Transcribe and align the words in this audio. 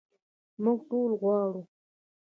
موږ 0.63 0.79
ټول 0.89 1.11
غواړو. 1.21 1.61